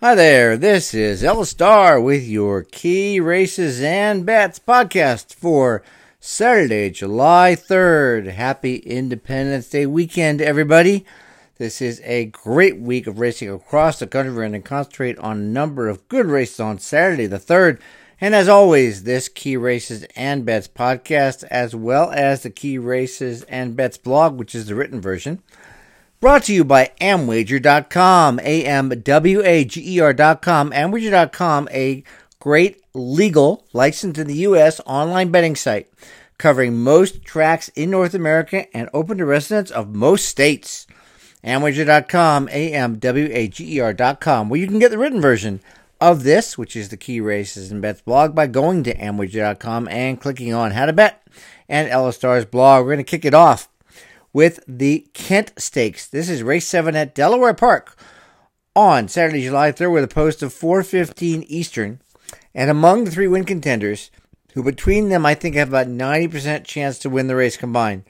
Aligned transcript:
Hi 0.00 0.14
there, 0.14 0.56
this 0.56 0.94
is 0.94 1.24
Ellis 1.24 1.50
Starr 1.50 2.00
with 2.00 2.24
your 2.24 2.62
Key 2.62 3.18
Races 3.18 3.82
and 3.82 4.24
Bets 4.24 4.60
podcast 4.60 5.34
for 5.34 5.82
Saturday, 6.20 6.90
July 6.90 7.56
3rd. 7.56 8.28
Happy 8.28 8.76
Independence 8.76 9.68
Day 9.68 9.86
weekend, 9.86 10.40
everybody. 10.40 11.04
This 11.56 11.82
is 11.82 12.00
a 12.04 12.26
great 12.26 12.78
week 12.78 13.08
of 13.08 13.18
racing 13.18 13.50
across 13.50 13.98
the 13.98 14.06
country. 14.06 14.32
We're 14.32 14.42
going 14.42 14.52
to 14.52 14.60
concentrate 14.60 15.18
on 15.18 15.38
a 15.38 15.40
number 15.40 15.88
of 15.88 16.06
good 16.06 16.26
races 16.26 16.60
on 16.60 16.78
Saturday, 16.78 17.26
the 17.26 17.40
3rd. 17.40 17.80
And 18.20 18.36
as 18.36 18.48
always, 18.48 19.02
this 19.02 19.28
Key 19.28 19.56
Races 19.56 20.04
and 20.14 20.46
Bets 20.46 20.68
podcast, 20.68 21.42
as 21.50 21.74
well 21.74 22.12
as 22.12 22.44
the 22.44 22.50
Key 22.50 22.78
Races 22.78 23.42
and 23.48 23.74
Bets 23.74 23.98
blog, 23.98 24.38
which 24.38 24.54
is 24.54 24.66
the 24.66 24.76
written 24.76 25.00
version, 25.00 25.42
Brought 26.20 26.42
to 26.44 26.52
you 26.52 26.64
by 26.64 26.90
Amwager.com, 27.00 28.40
A-M-W-A-G-E-R.com, 28.40 30.70
Amwager.com, 30.72 31.68
a 31.70 32.02
great 32.40 32.82
legal, 32.92 33.64
licensed 33.72 34.18
in 34.18 34.26
the 34.26 34.34
U.S. 34.34 34.80
online 34.84 35.30
betting 35.30 35.54
site 35.54 35.88
covering 36.38 36.78
most 36.78 37.24
tracks 37.24 37.68
in 37.70 37.90
North 37.90 38.14
America 38.14 38.74
and 38.76 38.88
open 38.94 39.18
to 39.18 39.26
residents 39.26 39.70
of 39.70 39.94
most 39.94 40.24
states. 40.24 40.86
Amwager.com, 41.44 42.48
A-M-W-A-G-E-R.com, 42.48 44.48
where 44.48 44.60
you 44.60 44.66
can 44.66 44.78
get 44.78 44.90
the 44.90 44.98
written 44.98 45.20
version 45.20 45.60
of 46.00 46.22
this, 46.22 46.56
which 46.56 46.74
is 46.74 46.88
the 46.88 46.96
Key 46.96 47.20
Races 47.20 47.70
and 47.70 47.82
Bets 47.82 48.00
blog, 48.00 48.34
by 48.34 48.46
going 48.46 48.82
to 48.84 48.96
Amwager.com 48.96 49.88
and 49.88 50.20
clicking 50.20 50.54
on 50.54 50.72
How 50.72 50.86
to 50.86 50.92
Bet 50.92 51.22
and 51.68 51.88
Ellis 51.88 52.16
Starr's 52.16 52.44
blog. 52.44 52.84
We're 52.84 52.94
going 52.94 53.04
to 53.04 53.10
kick 53.10 53.24
it 53.24 53.34
off 53.34 53.68
with 54.32 54.60
the 54.66 55.08
Kent 55.14 55.52
Stakes. 55.56 56.06
This 56.06 56.28
is 56.28 56.42
race 56.42 56.66
7 56.66 56.94
at 56.94 57.14
Delaware 57.14 57.54
Park 57.54 57.96
on 58.74 59.08
Saturday, 59.08 59.42
July 59.42 59.72
3rd 59.72 59.92
with 59.92 60.04
a 60.04 60.08
post 60.08 60.42
of 60.42 60.52
4:15 60.52 61.44
Eastern. 61.48 62.00
And 62.54 62.70
among 62.70 63.04
the 63.04 63.10
three 63.10 63.28
win 63.28 63.44
contenders, 63.44 64.10
who 64.54 64.62
between 64.62 65.08
them 65.08 65.24
I 65.24 65.34
think 65.34 65.54
have 65.54 65.68
about 65.68 65.88
90% 65.88 66.64
chance 66.64 66.98
to 66.98 67.10
win 67.10 67.26
the 67.26 67.36
race 67.36 67.56
combined, 67.56 68.04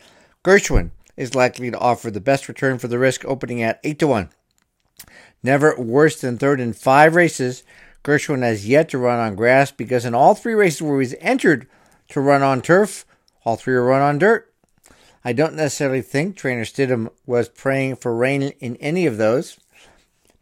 Gershwin 0.44 0.90
is 1.16 1.34
likely 1.34 1.70
to 1.70 1.78
offer 1.78 2.10
the 2.10 2.20
best 2.20 2.48
return 2.48 2.78
for 2.78 2.88
the 2.88 2.98
risk 2.98 3.24
opening 3.24 3.62
at 3.62 3.80
8 3.84 3.98
to 3.98 4.06
1. 4.06 4.30
Never 5.42 5.74
worse 5.76 6.20
than 6.20 6.38
third 6.38 6.60
in 6.60 6.72
5 6.72 7.14
races, 7.14 7.62
Gershwin 8.04 8.42
has 8.42 8.66
yet 8.66 8.88
to 8.90 8.98
run 8.98 9.18
on 9.18 9.34
grass 9.34 9.70
because 9.70 10.04
in 10.04 10.14
all 10.14 10.34
three 10.34 10.54
races 10.54 10.82
where 10.82 11.00
he's 11.00 11.14
entered 11.20 11.66
to 12.08 12.20
run 12.20 12.42
on 12.42 12.62
turf, 12.62 13.04
all 13.44 13.56
three 13.56 13.74
are 13.74 13.84
run 13.84 14.02
on 14.02 14.18
dirt. 14.18 14.47
I 15.28 15.34
don't 15.34 15.56
necessarily 15.56 16.00
think 16.00 16.36
Trainer 16.36 16.64
Stidham 16.64 17.10
was 17.26 17.50
praying 17.50 17.96
for 17.96 18.16
rain 18.16 18.40
in 18.60 18.76
any 18.76 19.04
of 19.04 19.18
those 19.18 19.58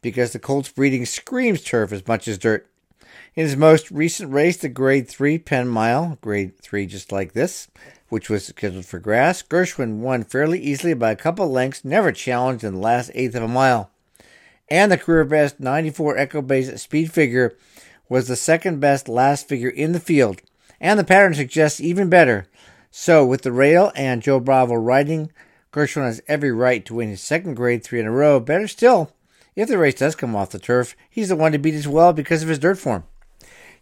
because 0.00 0.32
the 0.32 0.38
Colts 0.38 0.68
breeding 0.68 1.04
screams 1.04 1.64
turf 1.64 1.90
as 1.90 2.06
much 2.06 2.28
as 2.28 2.38
dirt. 2.38 2.68
In 3.34 3.46
his 3.46 3.56
most 3.56 3.90
recent 3.90 4.32
race, 4.32 4.58
the 4.58 4.68
Grade 4.68 5.08
3 5.08 5.38
Penn 5.38 5.66
Mile, 5.66 6.18
Grade 6.20 6.56
3 6.60 6.86
just 6.86 7.10
like 7.10 7.32
this, 7.32 7.66
which 8.10 8.30
was 8.30 8.46
scheduled 8.46 8.86
for 8.86 9.00
grass, 9.00 9.42
Gershwin 9.42 9.96
won 9.96 10.22
fairly 10.22 10.60
easily 10.60 10.94
by 10.94 11.10
a 11.10 11.16
couple 11.16 11.50
lengths, 11.50 11.84
never 11.84 12.12
challenged 12.12 12.62
in 12.62 12.74
the 12.74 12.78
last 12.78 13.10
eighth 13.12 13.34
of 13.34 13.42
a 13.42 13.48
mile. 13.48 13.90
And 14.68 14.92
the 14.92 14.96
career 14.96 15.24
best 15.24 15.58
94 15.58 16.16
Equibase 16.16 16.78
speed 16.78 17.12
figure 17.12 17.56
was 18.08 18.28
the 18.28 18.36
second 18.36 18.78
best 18.78 19.08
last 19.08 19.48
figure 19.48 19.68
in 19.68 19.90
the 19.90 19.98
field. 19.98 20.42
And 20.80 20.96
the 20.96 21.02
pattern 21.02 21.34
suggests 21.34 21.80
even 21.80 22.08
better 22.08 22.46
so, 22.98 23.26
with 23.26 23.42
the 23.42 23.52
rail 23.52 23.92
and 23.94 24.22
Joe 24.22 24.40
Bravo 24.40 24.74
riding, 24.74 25.30
Gershwin 25.70 26.06
has 26.06 26.22
every 26.28 26.50
right 26.50 26.82
to 26.86 26.94
win 26.94 27.10
his 27.10 27.20
second 27.20 27.52
grade 27.52 27.84
three 27.84 28.00
in 28.00 28.06
a 28.06 28.10
row. 28.10 28.40
Better 28.40 28.66
still, 28.66 29.12
if 29.54 29.68
the 29.68 29.76
race 29.76 29.96
does 29.96 30.14
come 30.14 30.34
off 30.34 30.48
the 30.48 30.58
turf, 30.58 30.96
he's 31.10 31.28
the 31.28 31.36
one 31.36 31.52
to 31.52 31.58
beat 31.58 31.74
as 31.74 31.86
well 31.86 32.14
because 32.14 32.42
of 32.42 32.48
his 32.48 32.58
dirt 32.58 32.78
form. 32.78 33.04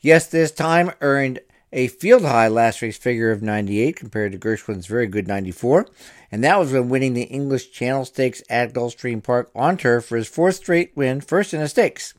Yes, 0.01 0.27
this 0.27 0.51
time 0.51 0.91
earned 1.01 1.39
a 1.73 1.87
field 1.87 2.23
high 2.23 2.49
last 2.49 2.83
race 2.83 2.99
figure 2.99 3.31
of 3.31 3.41
98 3.41 3.95
compared 3.95 4.33
to 4.33 4.39
Gershwin's 4.39 4.89
very 4.89 5.07
good 5.07 5.29
94, 5.29 5.87
and 6.33 6.43
that 6.43 6.59
was 6.59 6.73
when 6.73 6.89
winning 6.89 7.15
the 7.15 7.23
English 7.23 7.71
Channel 7.71 8.07
Stakes 8.07 8.43
at 8.51 8.73
Gulfstream 8.73 9.23
Park 9.23 9.49
on 9.55 9.77
turf 9.77 10.07
for 10.07 10.17
his 10.17 10.27
fourth 10.27 10.57
straight 10.57 10.91
win, 10.97 11.21
first 11.21 11.55
in 11.55 11.61
a 11.61 11.69
stakes. 11.69 12.15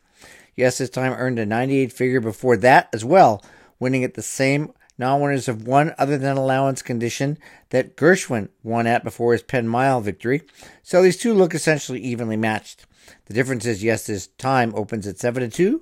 Yes, 0.55 0.77
this 0.77 0.89
time 0.89 1.11
earned 1.11 1.39
a 1.39 1.45
98 1.45 1.91
figure 1.91 2.21
before 2.21 2.55
that 2.55 2.87
as 2.93 3.03
well, 3.03 3.43
winning 3.81 4.05
at 4.05 4.13
the 4.13 4.21
same 4.21 4.71
non-winners 4.97 5.47
of 5.47 5.67
one 5.67 5.93
other 5.97 6.17
than 6.17 6.37
allowance 6.37 6.81
condition 6.81 7.37
that 7.69 7.97
Gershwin 7.97 8.49
won 8.63 8.87
at 8.87 9.03
before 9.03 9.33
his 9.33 9.43
Penn 9.43 9.67
Mile 9.67 10.01
victory. 10.01 10.41
So 10.83 11.01
these 11.01 11.17
two 11.17 11.33
look 11.33 11.53
essentially 11.53 11.99
evenly 11.99 12.37
matched. 12.37 12.85
The 13.25 13.33
difference 13.33 13.65
is, 13.65 13.83
yes, 13.83 14.07
this 14.07 14.27
time 14.27 14.73
opens 14.75 15.07
at 15.07 15.19
7 15.19 15.43
to 15.43 15.49
2 15.49 15.81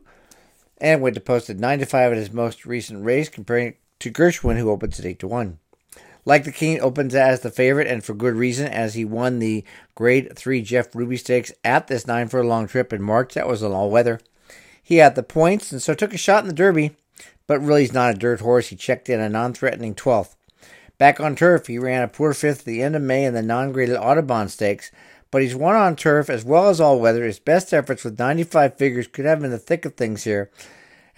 and 0.79 1.02
went 1.02 1.16
to 1.16 1.22
post 1.22 1.50
at 1.50 1.59
9 1.59 1.79
to 1.79 1.85
5 1.85 2.12
at 2.12 2.18
his 2.18 2.34
most 2.34 2.66
recent 2.66 3.06
race, 3.06 3.29
comparing 3.29 3.75
to 4.00 4.12
Gershwin, 4.12 4.57
who 4.57 4.69
opens 4.69 5.00
at 5.00 5.06
8 5.06 5.19
to 5.19 5.28
1. 5.28 5.59
Like 6.25 6.46
the 6.46 6.52
King 6.52 6.79
opens 6.79 7.16
as 7.16 7.41
the 7.41 7.52
favorite, 7.52 7.88
and 7.88 8.03
for 8.03 8.13
good 8.13 8.35
reason, 8.35 8.68
as 8.68 8.94
he 8.94 9.06
won 9.06 9.40
the 9.40 9.63
Grade 9.96 10.35
3 10.35 10.62
Jeff 10.62 10.96
Ruby 10.96 11.18
Stakes 11.18 11.53
at 11.63 11.88
this 11.88 12.07
9 12.07 12.29
for 12.29 12.41
a 12.41 12.47
long 12.47 12.68
trip 12.68 12.94
in 12.94 13.02
March. 13.02 13.34
That 13.34 13.47
was 13.47 13.62
an 13.62 13.72
all 13.72 13.90
weather. 13.90 14.19
He 14.81 14.97
had 14.97 15.16
the 15.16 15.23
points, 15.23 15.72
and 15.72 15.81
so 15.81 15.94
took 15.94 16.13
a 16.13 16.18
shot 16.18 16.44
in 16.44 16.47
the 16.47 16.53
Derby 16.53 16.96
but 17.47 17.59
really 17.59 17.81
he's 17.81 17.93
not 17.93 18.15
a 18.15 18.17
dirt 18.17 18.41
horse. 18.41 18.67
He 18.67 18.75
checked 18.75 19.09
in 19.09 19.19
a 19.19 19.29
non 19.29 19.53
threatening 19.53 19.95
12th. 19.95 20.35
Back 20.97 21.19
on 21.19 21.35
turf, 21.35 21.67
he 21.67 21.79
ran 21.79 22.03
a 22.03 22.07
poor 22.07 22.33
fifth 22.33 22.59
at 22.59 22.65
the 22.65 22.81
end 22.81 22.95
of 22.95 23.01
May 23.01 23.25
in 23.25 23.33
the 23.33 23.41
non 23.41 23.71
graded 23.71 23.97
Audubon 23.97 24.47
Stakes, 24.47 24.91
but 25.31 25.41
he's 25.41 25.55
won 25.55 25.75
on 25.75 25.95
turf 25.95 26.29
as 26.29 26.45
well 26.45 26.69
as 26.69 26.79
all 26.79 26.99
weather. 26.99 27.25
His 27.25 27.39
best 27.39 27.73
efforts 27.73 28.03
with 28.03 28.19
95 28.19 28.77
figures 28.77 29.07
could 29.07 29.25
have 29.25 29.41
been 29.41 29.51
the 29.51 29.57
thick 29.57 29.85
of 29.85 29.95
things 29.95 30.23
here, 30.23 30.51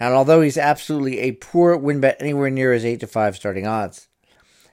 and 0.00 0.14
although 0.14 0.40
he's 0.40 0.58
absolutely 0.58 1.20
a 1.20 1.32
poor 1.32 1.76
win 1.76 2.00
bet 2.00 2.16
anywhere 2.20 2.50
near 2.50 2.72
his 2.72 2.84
8 2.84 3.00
to 3.00 3.06
5 3.06 3.36
starting 3.36 3.66
odds. 3.66 4.08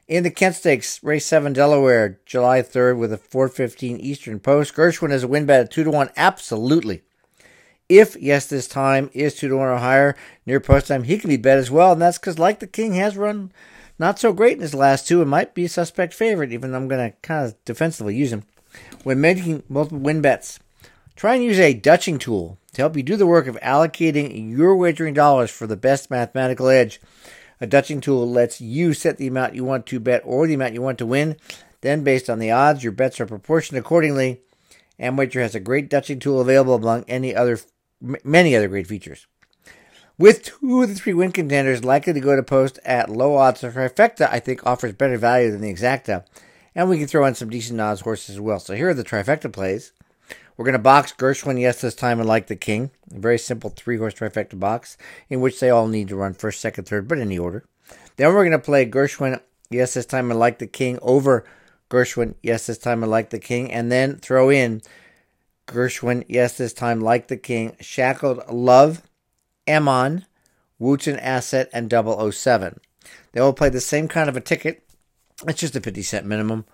In 0.08 0.24
the 0.24 0.32
Kent 0.32 0.56
Stakes, 0.56 1.02
race 1.04 1.26
7 1.26 1.54
Delaware, 1.54 2.20
July 2.26 2.62
3rd 2.62 2.98
with 2.98 3.14
a 3.14 3.18
415 3.18 3.98
Eastern 3.98 4.40
Post, 4.40 4.76
Gershwin 4.76 5.12
is 5.12 5.24
a 5.24 5.28
win 5.28 5.46
bet 5.46 5.62
at 5.62 5.72
2 5.72 5.86
to 5.86 5.92
1, 5.92 6.10
absolutely. 6.18 7.04
If, 7.90 8.16
yes, 8.16 8.48
this 8.48 8.68
time 8.68 9.10
is 9.14 9.36
2 9.36 9.50
to 9.50 9.58
1 9.58 9.68
or 9.68 9.78
higher 9.78 10.16
near 10.46 10.60
post 10.60 10.88
time, 10.88 11.04
he 11.04 11.18
can 11.18 11.30
be 11.30 11.38
bet 11.38 11.58
as 11.58 11.70
well. 11.70 11.94
And 11.94 12.02
that's 12.02 12.18
because, 12.18 12.40
like 12.40 12.60
the 12.60 12.68
King, 12.68 12.94
has 12.94 13.18
run 13.18 13.52
not 14.00 14.20
so 14.20 14.34
great 14.34 14.54
in 14.54 14.62
his 14.62 14.74
last 14.74 15.08
two 15.08 15.22
and 15.22 15.30
might 15.30 15.54
be 15.54 15.66
a 15.66 15.70
suspect 15.70 16.14
favorite, 16.14 16.52
even 16.52 16.72
though 16.72 16.78
I'm 16.78 16.88
going 16.88 17.12
to 17.12 17.18
kind 17.22 17.46
of 17.46 17.64
defensively 17.66 18.16
use 18.16 18.34
him. 18.34 18.44
When 19.04 19.22
making 19.22 19.64
multiple 19.70 20.00
win 20.00 20.22
bets, 20.22 20.60
try 21.16 21.36
and 21.36 21.44
use 21.44 21.60
a 21.60 21.74
Dutching 21.74 22.18
tool 22.18 22.58
to 22.74 22.82
help 22.82 22.98
you 22.98 23.04
do 23.04 23.16
the 23.16 23.28
work 23.28 23.48
of 23.48 23.58
allocating 23.58 24.50
your 24.52 24.76
wagering 24.76 25.14
dollars 25.14 25.52
for 25.52 25.68
the 25.68 25.78
best 25.78 26.10
mathematical 26.10 26.70
edge. 26.70 27.00
A 27.62 27.68
Dutching 27.68 28.02
tool 28.02 28.30
lets 28.30 28.60
you 28.60 28.94
set 28.94 29.18
the 29.18 29.28
amount 29.28 29.56
you 29.56 29.64
want 29.64 29.86
to 29.88 30.00
bet 30.00 30.22
or 30.26 30.48
the 30.48 30.56
amount 30.56 30.74
you 30.74 30.82
want 30.82 30.98
to 30.98 31.06
win. 31.06 31.38
Then, 31.82 32.04
based 32.04 32.30
on 32.30 32.40
the 32.40 32.52
odds, 32.52 32.84
your 32.84 32.94
bets 32.94 33.20
are 33.20 33.26
proportioned 33.26 33.78
accordingly. 33.78 34.42
Amwager 35.00 35.42
has 35.42 35.54
a 35.54 35.60
great 35.60 35.90
Dutching 35.90 36.20
tool 36.20 36.42
available 36.42 36.76
among 36.76 37.04
any 37.08 37.36
other 37.36 37.60
many 38.24 38.56
other 38.56 38.68
great 38.68 38.88
features. 38.88 39.28
With 40.18 40.44
two 40.44 40.84
of 40.84 40.90
the 40.90 40.96
three 40.96 41.14
win 41.14 41.32
contenders 41.32 41.84
likely 41.84 42.14
to 42.14 42.20
go 42.20 42.36
to 42.36 42.44
post 42.44 42.80
at 42.86 43.10
low 43.10 43.36
odds, 43.36 43.62
the 43.62 43.70
trifecta 43.70 44.30
I 44.32 44.40
think 44.40 44.66
offers 44.66 44.94
better 44.94 45.18
value 45.18 45.52
than 45.52 45.62
the 45.62 45.74
exacta, 45.74 46.26
and 46.76 46.88
we 46.88 47.00
can 47.00 47.08
throw 47.08 47.26
in 47.26 47.34
some 47.34 47.50
decent 47.50 47.82
odds 47.82 48.02
horses 48.02 48.36
as 48.36 48.40
well. 48.40 48.60
So 48.60 48.76
here 48.76 48.90
are 48.90 48.94
the 48.94 49.04
trifecta 49.04 49.52
plays. 49.52 49.92
We're 50.56 50.66
going 50.66 50.74
to 50.74 50.80
box 50.80 51.14
Gershwin, 51.14 51.60
yes, 51.60 51.82
this 51.82 51.96
time, 51.96 52.20
and 52.20 52.30
like 52.30 52.46
the 52.46 52.56
King. 52.56 52.92
A 53.12 53.20
very 53.20 53.40
simple 53.40 53.72
three 53.72 53.98
horse 53.98 54.14
trifecta 54.14 54.60
box 54.60 54.98
in 55.30 55.42
which 55.42 55.60
they 55.60 55.72
all 55.72 55.88
need 55.88 56.10
to 56.10 56.16
run 56.16 56.36
first, 56.36 56.62
second, 56.62 56.84
third, 56.84 57.08
but 57.08 57.18
in 57.18 57.30
the 57.30 57.40
order. 57.40 57.66
Then 58.18 58.28
we're 58.28 58.44
going 58.44 58.52
to 58.52 58.60
play 58.60 58.86
Gershwin, 58.86 59.42
yes, 59.72 59.96
this 59.96 60.06
time, 60.06 60.30
and 60.30 60.40
like 60.40 60.60
the 60.60 60.68
King 60.68 61.00
over 61.02 61.44
Gershwin, 61.90 62.36
yes, 62.44 62.68
this 62.68 62.78
time, 62.78 63.02
and 63.02 63.12
like 63.12 63.32
the 63.32 63.40
King, 63.40 63.72
and 63.72 63.92
then 63.92 64.18
throw 64.18 64.52
in 64.52 64.84
Gershwin, 65.68 66.26
yes, 66.28 66.58
this 66.58 66.74
time 66.74 67.00
like 67.00 67.28
the 67.28 67.38
king, 67.38 67.76
Shackled 67.80 68.48
Love, 68.50 69.02
Emon, 69.68 70.26
Wooten 70.80 71.18
Asset, 71.20 71.70
and 71.74 71.92
007. 71.92 72.80
They 73.32 73.40
all 73.40 73.54
play 73.54 73.70
the 73.70 73.82
same 73.82 74.08
kind 74.08 74.30
of 74.30 74.38
a 74.38 74.42
ticket. 74.42 74.84
It's 75.48 75.60
just 75.60 75.76
a 75.76 75.82
50 75.82 76.02
cent 76.02 76.26
minimum 76.26 76.66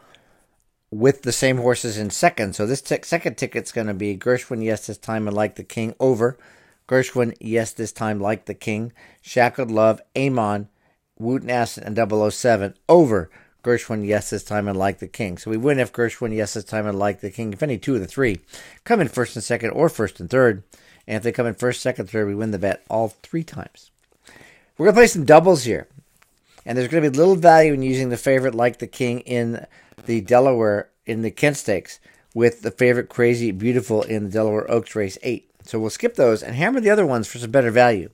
with 0.91 1.21
the 1.21 1.31
same 1.31 1.57
horses 1.57 1.97
in 1.97 2.09
second. 2.09 2.55
So 2.55 2.65
this 2.65 2.81
t- 2.81 2.97
second 3.03 3.37
ticket's 3.37 3.71
going 3.71 3.87
to 3.87 3.93
be 3.93 4.17
Gershwin, 4.17 4.63
yes, 4.63 4.87
this 4.87 4.97
time, 4.97 5.27
and 5.27 5.35
like 5.35 5.55
the 5.55 5.63
king, 5.63 5.93
over. 5.99 6.37
Gershwin, 6.87 7.35
yes, 7.39 7.71
this 7.71 7.91
time, 7.91 8.19
like 8.19 8.45
the 8.45 8.55
king. 8.55 8.91
Shackled 9.21 9.69
Love, 9.69 10.01
Amon, 10.17 10.69
Wooten 11.17 11.49
Asset, 11.49 11.83
and 11.85 12.31
007, 12.31 12.73
over. 12.87 13.29
Gershwin, 13.63 14.05
yes, 14.05 14.29
this 14.29 14.43
time, 14.43 14.67
and 14.67 14.77
like 14.77 14.99
the 14.99 15.07
king. 15.07 15.37
So 15.37 15.51
we 15.51 15.57
win 15.57 15.79
if 15.79 15.91
Gershwin, 15.91 16.35
yes, 16.35 16.53
this 16.53 16.63
time, 16.63 16.87
and 16.87 16.97
like 16.97 17.21
the 17.21 17.31
king. 17.31 17.53
If 17.53 17.63
any 17.63 17.77
two 17.77 17.95
of 17.95 18.01
the 18.01 18.07
three 18.07 18.39
come 18.83 19.01
in 19.01 19.07
first 19.07 19.35
and 19.35 19.43
second, 19.43 19.71
or 19.71 19.89
first 19.89 20.19
and 20.19 20.29
third, 20.29 20.63
and 21.07 21.17
if 21.17 21.23
they 21.23 21.31
come 21.31 21.47
in 21.47 21.55
first, 21.55 21.81
second, 21.81 22.09
third, 22.09 22.27
we 22.27 22.35
win 22.35 22.51
the 22.51 22.59
bet 22.59 22.83
all 22.89 23.09
three 23.23 23.43
times. 23.43 23.91
We're 24.77 24.85
going 24.85 24.95
to 24.95 24.99
play 24.99 25.07
some 25.07 25.25
doubles 25.25 25.63
here. 25.63 25.87
And 26.65 26.77
there's 26.77 26.87
going 26.87 27.03
to 27.03 27.09
be 27.09 27.17
little 27.17 27.35
value 27.35 27.73
in 27.73 27.81
using 27.81 28.09
the 28.09 28.17
favorite 28.17 28.53
like 28.55 28.79
the 28.79 28.87
king 28.87 29.21
in 29.21 29.65
the 30.05 30.21
Delaware, 30.21 30.89
in 31.05 31.21
the 31.21 31.31
Kent 31.31 31.57
Stakes, 31.57 31.99
with 32.33 32.61
the 32.61 32.71
favorite 32.71 33.09
crazy 33.09 33.51
beautiful 33.51 34.03
in 34.03 34.25
the 34.25 34.29
Delaware 34.29 34.69
Oaks 34.69 34.95
race 34.95 35.17
8. 35.23 35.49
So 35.63 35.79
we'll 35.79 35.89
skip 35.89 36.15
those 36.15 36.43
and 36.43 36.55
hammer 36.55 36.79
the 36.79 36.89
other 36.89 37.05
ones 37.05 37.27
for 37.27 37.39
some 37.39 37.51
better 37.51 37.71
value. 37.71 38.09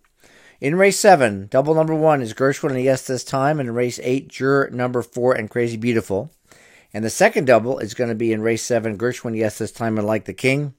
In 0.62 0.76
race 0.76 0.98
seven, 0.98 1.48
double 1.48 1.76
number 1.76 1.94
one 1.94 2.22
is 2.22 2.34
Gershwin 2.34 2.72
and 2.72 2.82
Yes 2.82 3.06
this 3.06 3.26
time, 3.26 3.60
and 3.60 3.68
in 3.68 3.76
race 3.76 4.00
eight, 4.02 4.30
Juror 4.30 4.70
number 4.72 5.02
four 5.02 5.34
and 5.34 5.50
Crazy 5.50 5.76
Beautiful. 5.76 6.32
And 6.94 7.04
the 7.04 7.10
second 7.10 7.46
double 7.46 7.78
is 7.80 7.94
going 7.94 8.08
to 8.08 8.16
be 8.16 8.32
in 8.32 8.42
race 8.42 8.64
seven, 8.64 8.98
Gershwin 8.98 9.36
Yes 9.36 9.58
this 9.58 9.74
time 9.74 9.98
and 9.98 10.08
Like 10.08 10.24
the 10.24 10.34
King, 10.34 10.74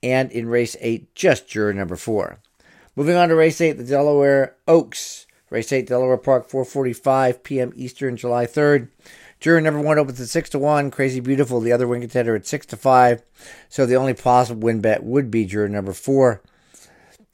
and 0.00 0.30
in 0.30 0.48
race 0.48 0.76
eight, 0.80 1.12
just 1.16 1.48
Juror 1.48 1.74
number 1.74 1.96
four. 1.96 2.38
Moving 2.94 3.16
on 3.16 3.30
to 3.30 3.34
race 3.34 3.60
eight, 3.60 3.72
the 3.72 3.84
Delaware 3.84 4.54
Oaks. 4.68 5.26
Race 5.50 5.72
eight, 5.72 5.88
Delaware 5.88 6.16
Park, 6.16 6.48
4:45 6.48 7.42
p.m. 7.42 7.72
Eastern, 7.74 8.16
July 8.16 8.46
3rd. 8.46 8.88
Juror 9.40 9.60
number 9.60 9.80
one 9.80 9.98
opens 9.98 10.20
at 10.20 10.28
six 10.28 10.48
to 10.50 10.58
one. 10.60 10.92
Crazy 10.92 11.18
Beautiful, 11.18 11.60
the 11.60 11.72
other 11.72 11.88
win 11.88 12.00
contender, 12.00 12.36
at 12.36 12.46
six 12.46 12.64
to 12.66 12.76
five. 12.76 13.22
So 13.68 13.86
the 13.86 13.96
only 13.96 14.14
possible 14.14 14.60
win 14.62 14.80
bet 14.80 15.02
would 15.02 15.32
be 15.32 15.44
juror 15.46 15.68
number 15.68 15.92
four. 15.92 16.42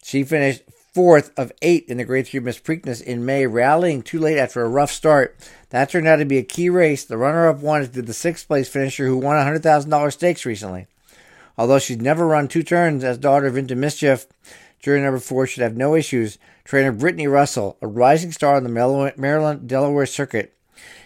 She 0.02 0.24
finished 0.24 0.62
fourth 0.92 1.30
of 1.38 1.52
eight 1.62 1.86
in 1.88 1.98
the 1.98 2.04
Grade 2.04 2.26
Three 2.26 2.40
Miss 2.40 2.58
Preakness 2.58 3.02
in 3.02 3.24
May, 3.24 3.46
rallying 3.46 4.02
too 4.02 4.18
late 4.18 4.38
after 4.38 4.62
a 4.62 4.68
rough 4.68 4.90
start. 4.90 5.36
That 5.70 5.90
turned 5.90 6.08
out 6.08 6.16
to 6.16 6.24
be 6.24 6.38
a 6.38 6.42
key 6.42 6.68
race. 6.68 7.04
The 7.04 7.16
runner-up 7.16 7.60
won 7.60 7.82
is 7.82 7.90
the 7.90 8.12
sixth 8.12 8.46
place 8.46 8.68
finisher 8.68 9.06
who 9.06 9.16
won 9.16 9.36
a 9.36 9.44
hundred 9.44 9.62
thousand 9.62 9.90
dollars 9.90 10.14
stakes 10.14 10.44
recently. 10.44 10.86
Although 11.56 11.78
she's 11.78 11.98
never 11.98 12.26
run 12.26 12.48
two 12.48 12.62
turns 12.62 13.04
as 13.04 13.18
daughter 13.18 13.46
of 13.46 13.56
Into 13.56 13.76
Mischief, 13.76 14.26
juror 14.80 15.00
number 15.00 15.20
four 15.20 15.46
should 15.46 15.62
have 15.62 15.76
no 15.76 15.94
issues. 15.94 16.38
Trainer 16.64 16.92
Brittany 16.92 17.26
Russell, 17.26 17.76
a 17.82 17.86
rising 17.86 18.32
star 18.32 18.56
on 18.56 18.64
the 18.64 19.14
Maryland 19.16 19.68
Delaware 19.68 20.06
circuit, 20.06 20.56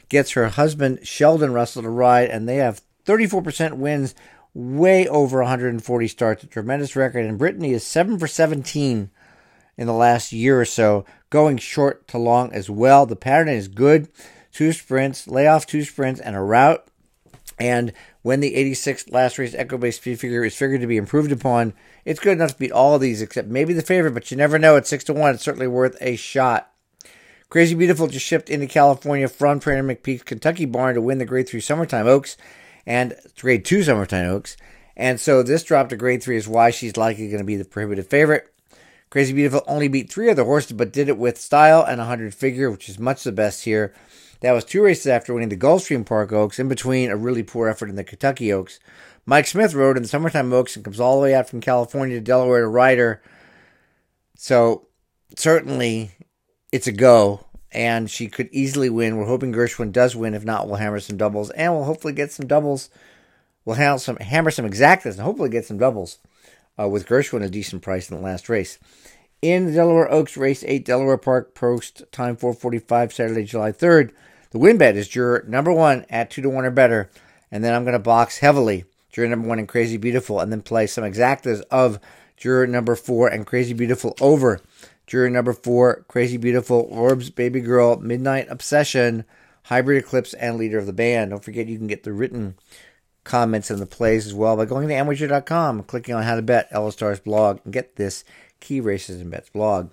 gets 0.08 0.32
her 0.32 0.48
husband 0.48 1.06
Sheldon 1.06 1.52
Russell 1.52 1.82
to 1.82 1.88
ride, 1.88 2.30
and 2.30 2.48
they 2.48 2.56
have 2.56 2.82
34% 3.06 3.74
wins, 3.74 4.14
way 4.52 5.08
over 5.08 5.38
140 5.38 6.08
starts, 6.08 6.44
a 6.44 6.46
tremendous 6.46 6.94
record. 6.94 7.24
And 7.24 7.38
Brittany 7.38 7.72
is 7.72 7.84
7 7.84 8.18
for 8.18 8.26
17 8.26 9.10
in 9.76 9.86
the 9.86 9.92
last 9.92 10.32
year 10.32 10.60
or 10.60 10.64
so, 10.64 11.04
going 11.30 11.56
short 11.58 12.06
to 12.08 12.18
long 12.18 12.52
as 12.52 12.70
well. 12.70 13.06
The 13.06 13.16
pattern 13.16 13.48
is 13.48 13.68
good. 13.68 14.08
Two 14.52 14.72
sprints, 14.72 15.26
lay 15.26 15.46
off 15.46 15.66
two 15.66 15.82
sprints, 15.82 16.20
and 16.20 16.36
a 16.36 16.40
route. 16.40 16.86
And 17.58 17.92
when 18.22 18.40
the 18.40 18.54
86 18.54 19.10
last 19.10 19.38
race 19.38 19.54
Equibase 19.54 19.94
speed 19.94 20.18
figure 20.18 20.44
is 20.44 20.56
figured 20.56 20.80
to 20.80 20.86
be 20.86 20.96
improved 20.96 21.32
upon, 21.32 21.74
it's 22.04 22.20
good 22.20 22.32
enough 22.32 22.52
to 22.52 22.58
beat 22.58 22.72
all 22.72 22.94
of 22.94 23.00
these 23.00 23.22
except 23.22 23.48
maybe 23.48 23.74
the 23.74 23.82
favorite, 23.82 24.14
but 24.14 24.30
you 24.30 24.36
never 24.36 24.58
know. 24.58 24.76
At 24.76 24.86
6 24.86 25.04
to 25.04 25.12
1, 25.12 25.34
it's 25.34 25.44
certainly 25.44 25.66
worth 25.66 25.96
a 26.00 26.16
shot. 26.16 26.70
Crazy 27.48 27.74
Beautiful 27.74 28.08
just 28.08 28.26
shipped 28.26 28.50
into 28.50 28.66
California 28.66 29.28
from 29.28 29.60
Trainer 29.60 29.84
McPeek's 29.84 30.22
Kentucky 30.22 30.64
barn 30.64 30.94
to 30.94 31.00
win 31.00 31.18
the 31.18 31.24
Grade 31.24 31.48
3 31.48 31.60
Summertime 31.60 32.06
Oaks 32.06 32.36
and 32.86 33.14
Grade 33.38 33.64
2 33.64 33.82
Summertime 33.82 34.28
Oaks. 34.28 34.56
And 34.96 35.20
so 35.20 35.42
this 35.42 35.64
drop 35.64 35.88
to 35.90 35.96
Grade 35.96 36.22
3 36.22 36.36
is 36.36 36.48
why 36.48 36.70
she's 36.70 36.96
likely 36.96 37.28
going 37.28 37.38
to 37.38 37.44
be 37.44 37.56
the 37.56 37.64
prohibitive 37.64 38.06
favorite. 38.06 38.53
Crazy 39.14 39.32
Beautiful 39.32 39.62
only 39.68 39.86
beat 39.86 40.10
three 40.10 40.28
other 40.28 40.42
horses, 40.42 40.72
but 40.72 40.92
did 40.92 41.08
it 41.08 41.16
with 41.16 41.40
style 41.40 41.84
and 41.84 42.00
a 42.00 42.02
100 42.02 42.34
figure, 42.34 42.68
which 42.68 42.88
is 42.88 42.98
much 42.98 43.22
the 43.22 43.30
best 43.30 43.62
here. 43.62 43.94
That 44.40 44.50
was 44.50 44.64
two 44.64 44.82
races 44.82 45.06
after 45.06 45.32
winning 45.32 45.50
the 45.50 45.56
Gulfstream 45.56 46.04
Park 46.04 46.32
Oaks, 46.32 46.58
in 46.58 46.66
between 46.66 47.10
a 47.10 47.16
really 47.16 47.44
poor 47.44 47.68
effort 47.68 47.88
in 47.88 47.94
the 47.94 48.02
Kentucky 48.02 48.52
Oaks. 48.52 48.80
Mike 49.24 49.46
Smith 49.46 49.72
rode 49.72 49.96
in 49.96 50.02
the 50.02 50.08
Summertime 50.08 50.52
Oaks 50.52 50.74
and 50.74 50.84
comes 50.84 50.98
all 50.98 51.14
the 51.14 51.22
way 51.22 51.32
out 51.32 51.48
from 51.48 51.60
California 51.60 52.16
to 52.16 52.20
Delaware 52.20 52.62
to 52.62 52.66
ride 52.66 52.98
her. 52.98 53.22
So 54.34 54.88
certainly 55.36 56.10
it's 56.72 56.88
a 56.88 56.92
go, 56.92 57.46
and 57.70 58.10
she 58.10 58.26
could 58.26 58.48
easily 58.50 58.90
win. 58.90 59.16
We're 59.16 59.26
hoping 59.26 59.52
Gershwin 59.52 59.92
does 59.92 60.16
win. 60.16 60.34
If 60.34 60.44
not, 60.44 60.66
we'll 60.66 60.78
hammer 60.78 60.98
some 60.98 61.18
doubles, 61.18 61.50
and 61.50 61.72
we'll 61.72 61.84
hopefully 61.84 62.14
get 62.14 62.32
some 62.32 62.48
doubles. 62.48 62.90
We'll 63.64 63.76
hammer 63.76 63.98
some, 63.98 64.16
hammer 64.16 64.50
some 64.50 64.68
exactas 64.68 65.12
and 65.12 65.20
hopefully 65.20 65.50
get 65.50 65.66
some 65.66 65.78
doubles 65.78 66.18
uh, 66.78 66.88
with 66.88 67.06
Gershwin 67.06 67.42
a 67.42 67.48
decent 67.48 67.82
price 67.82 68.10
in 68.10 68.16
the 68.16 68.22
last 68.22 68.48
race. 68.48 68.78
In 69.42 69.66
the 69.66 69.72
Delaware 69.72 70.10
Oaks 70.10 70.36
Race 70.36 70.64
8, 70.66 70.84
Delaware 70.84 71.18
Park 71.18 71.54
Post, 71.54 72.02
time 72.10 72.36
445, 72.36 73.12
Saturday, 73.12 73.44
July 73.44 73.72
3rd. 73.72 74.12
The 74.50 74.58
win 74.58 74.78
bet 74.78 74.96
is 74.96 75.08
juror 75.08 75.44
number 75.46 75.72
one 75.72 76.06
at 76.08 76.30
2 76.30 76.42
to 76.42 76.48
1 76.48 76.64
or 76.64 76.70
better. 76.70 77.10
And 77.50 77.62
then 77.62 77.74
I'm 77.74 77.84
going 77.84 77.92
to 77.92 77.98
box 77.98 78.38
heavily 78.38 78.84
juror 79.10 79.28
number 79.28 79.46
one 79.46 79.60
and 79.60 79.68
Crazy 79.68 79.96
Beautiful, 79.96 80.40
and 80.40 80.50
then 80.50 80.60
play 80.60 80.88
some 80.88 81.04
exactas 81.04 81.62
of 81.70 82.00
juror 82.36 82.66
number 82.66 82.96
four 82.96 83.28
and 83.28 83.46
Crazy 83.46 83.72
Beautiful 83.72 84.16
over 84.20 84.60
Juror 85.06 85.28
number 85.28 85.52
four, 85.52 86.04
Crazy 86.08 86.36
Beautiful, 86.36 86.88
Orbs, 86.90 87.30
Baby 87.30 87.60
Girl, 87.60 87.96
Midnight 88.00 88.46
Obsession, 88.48 89.24
Hybrid 89.64 90.02
Eclipse, 90.02 90.32
and 90.34 90.56
Leader 90.56 90.78
of 90.78 90.86
the 90.86 90.92
Band. 90.92 91.30
Don't 91.30 91.44
forget 91.44 91.68
you 91.68 91.76
can 91.76 91.86
get 91.86 92.04
the 92.04 92.12
written 92.12 92.54
comments 93.24 93.70
and 93.70 93.80
the 93.80 93.86
plays 93.86 94.26
as 94.26 94.34
well 94.34 94.56
by 94.56 94.64
going 94.64 94.88
to 94.88 94.94
amwager.com 94.94 95.78
and 95.78 95.86
clicking 95.86 96.14
on 96.14 96.22
How 96.22 96.36
to 96.36 96.42
Bet, 96.42 96.68
Starr's 96.92 97.20
blog, 97.20 97.60
and 97.64 97.72
get 97.72 97.96
this 97.96 98.24
Key 98.60 98.80
Races 98.80 99.20
and 99.20 99.30
Bets 99.30 99.50
blog. 99.50 99.90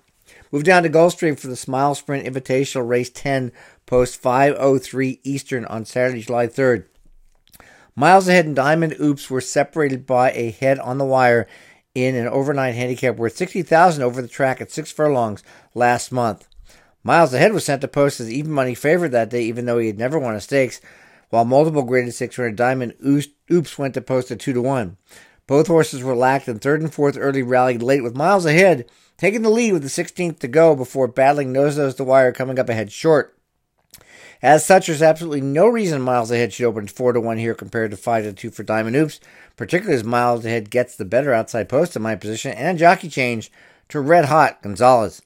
Move 0.50 0.64
down 0.64 0.82
to 0.82 0.90
Gulfstream 0.90 1.38
for 1.38 1.48
the 1.48 1.56
Smile 1.56 1.94
Sprint 1.94 2.26
Invitational 2.26 2.88
Race 2.88 3.10
10, 3.10 3.52
post 3.86 4.20
503 4.20 5.20
Eastern 5.24 5.64
on 5.64 5.84
Saturday, 5.84 6.22
July 6.22 6.46
3rd. 6.46 6.84
Miles 7.94 8.28
ahead 8.28 8.46
and 8.46 8.56
Diamond 8.56 8.96
Oops 9.00 9.28
were 9.28 9.40
separated 9.40 10.06
by 10.06 10.30
a 10.32 10.50
head 10.50 10.78
on 10.78 10.98
the 10.98 11.04
wire 11.04 11.46
in 11.94 12.14
an 12.14 12.28
overnight 12.28 12.74
handicap 12.74 13.16
worth 13.16 13.36
60000 13.36 14.02
over 14.02 14.22
the 14.22 14.28
track 14.28 14.60
at 14.60 14.70
six 14.70 14.90
furlongs 14.90 15.42
last 15.74 16.10
month. 16.10 16.48
Miles 17.04 17.34
Ahead 17.34 17.52
was 17.52 17.64
sent 17.64 17.80
to 17.80 17.88
post 17.88 18.20
as 18.20 18.30
even 18.30 18.52
money 18.52 18.74
favorite 18.74 19.10
that 19.10 19.28
day, 19.28 19.42
even 19.42 19.66
though 19.66 19.78
he 19.78 19.88
had 19.88 19.98
never 19.98 20.18
won 20.18 20.36
a 20.36 20.40
stakes, 20.40 20.80
while 21.32 21.46
multiple 21.46 21.82
graded 21.82 22.12
600 22.12 22.54
Diamond 22.54 22.92
Oops 23.02 23.78
went 23.78 23.94
to 23.94 24.02
post 24.02 24.30
at 24.30 24.38
2 24.38 24.52
to 24.52 24.60
1. 24.60 24.98
Both 25.46 25.66
horses 25.66 26.02
were 26.02 26.14
lacked 26.14 26.46
in 26.46 26.58
third 26.58 26.82
and 26.82 26.92
fourth 26.92 27.16
early 27.18 27.42
rallied 27.42 27.82
late, 27.82 28.02
with 28.02 28.14
Miles 28.14 28.44
Ahead 28.44 28.84
taking 29.16 29.40
the 29.40 29.48
lead 29.48 29.72
with 29.72 29.82
the 29.82 29.88
16th 29.88 30.40
to 30.40 30.46
go 30.46 30.76
before 30.76 31.08
battling 31.08 31.50
nose 31.50 31.78
nose 31.78 31.94
to 31.94 32.04
wire 32.04 32.32
coming 32.32 32.58
up 32.58 32.68
ahead 32.68 32.92
short. 32.92 33.34
As 34.42 34.66
such, 34.66 34.88
there's 34.88 35.00
absolutely 35.00 35.40
no 35.40 35.68
reason 35.68 36.02
Miles 36.02 36.30
Ahead 36.30 36.52
should 36.52 36.66
open 36.66 36.86
4 36.86 37.14
to 37.14 37.20
1 37.22 37.38
here 37.38 37.54
compared 37.54 37.92
to 37.92 37.96
5 37.96 38.24
to 38.24 38.32
2 38.34 38.50
for 38.50 38.62
Diamond 38.62 38.96
Oops, 38.96 39.18
particularly 39.56 39.96
as 39.96 40.04
Miles 40.04 40.44
Ahead 40.44 40.68
gets 40.68 40.96
the 40.96 41.06
better 41.06 41.32
outside 41.32 41.66
post 41.66 41.96
in 41.96 42.02
my 42.02 42.14
position 42.14 42.52
and 42.52 42.78
jockey 42.78 43.08
change 43.08 43.50
to 43.88 44.00
Red 44.00 44.26
Hot 44.26 44.60
Gonzalez. 44.60 45.22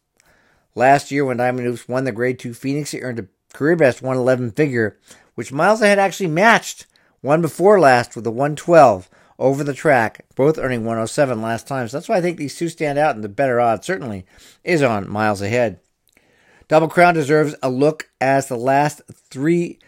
Last 0.77 1.11
year, 1.11 1.25
when 1.25 1.39
Diamond 1.39 1.67
Oops 1.67 1.89
won 1.89 2.05
the 2.05 2.13
Grade 2.13 2.39
2 2.39 2.55
Phoenix, 2.55 2.93
he 2.93 3.01
earned 3.01 3.19
a 3.19 3.27
career 3.53 3.75
best 3.75 4.03
111 4.03 4.53
figure, 4.53 4.99
which 5.37 5.53
Miles 5.53 5.81
Ahead 5.81 6.01
actually 6.01 6.27
matched 6.27 6.87
one 7.21 7.41
before 7.41 7.79
last 7.79 8.17
with 8.17 8.27
a 8.27 8.31
112 8.31 9.09
over 9.39 9.63
the 9.63 9.75
track, 9.75 10.25
both 10.35 10.59
earning 10.59 10.81
107 10.81 11.41
last 11.41 11.69
time. 11.69 11.87
So 11.87 11.97
that's 11.97 12.09
why 12.09 12.17
I 12.17 12.21
think 12.21 12.39
these 12.39 12.57
two 12.57 12.69
stand 12.69 12.99
out, 12.99 13.15
and 13.15 13.23
the 13.23 13.29
better 13.29 13.61
odds 13.61 13.87
certainly 13.87 14.25
is 14.65 14.83
on 14.83 15.09
Miles 15.09 15.43
Ahead. 15.43 15.79
Double 16.69 16.89
Crown 16.89 17.15
deserves 17.15 17.55
a 17.63 17.71
look 17.71 18.11
as 18.21 18.49
the 18.49 18.57
last 18.57 19.03
three 19.13 19.79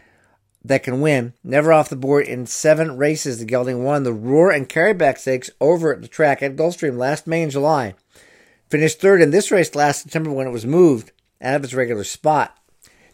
that 0.64 0.82
can 0.82 1.00
win. 1.00 1.32
Never 1.42 1.72
off 1.72 1.88
the 1.88 1.96
board 1.96 2.26
in 2.26 2.46
seven 2.46 2.96
races, 2.96 3.38
the 3.38 3.44
gelding 3.44 3.82
won 3.82 4.02
the 4.02 4.12
Roar 4.12 4.50
and 4.50 4.68
Carryback 4.68 5.18
Stakes 5.18 5.50
over 5.60 5.94
at 5.94 6.02
the 6.02 6.08
track 6.08 6.42
at 6.42 6.56
Gulfstream 6.56 6.96
last 6.96 7.26
May 7.26 7.42
and 7.42 7.50
July. 7.52 7.94
Finished 8.68 9.00
third 9.00 9.22
in 9.22 9.30
this 9.30 9.50
race 9.50 9.74
last 9.74 10.02
September 10.02 10.30
when 10.30 10.46
it 10.46 10.52
was 10.52 10.66
moved 10.66 11.10
out 11.40 11.56
of 11.56 11.64
its 11.64 11.74
regular 11.74 12.04
spot. 12.04 12.56